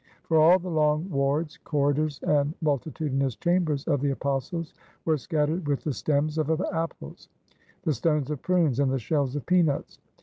[0.23, 4.73] For all the long wards, corridors, and multitudinous chambers of the Apostles'
[5.05, 7.29] were scattered with the stems of apples,
[7.83, 9.99] the stones of prunes, and the shells of peanuts.